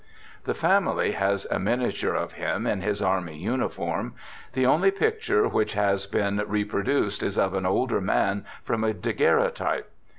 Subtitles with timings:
[0.45, 4.15] The family has a miniature of him in his army uniform;
[4.53, 8.93] the only picture which has been repro duced is of an olaer man from a
[8.95, 9.91] daguerreotype.